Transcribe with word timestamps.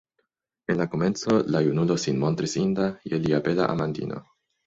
En 0.73 0.79
komenco 0.93 1.35
la 1.55 1.61
junulo 1.67 1.97
sin 2.05 2.17
montris 2.25 2.57
inda 2.63 2.89
je 3.13 3.19
lia 3.27 3.43
bela 3.49 3.71
amantino. 3.77 4.19